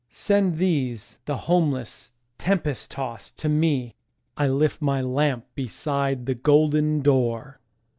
[0.09, 7.59] Send these, the homeless, tempest tost to me,I lift my lamp beside the golden door!"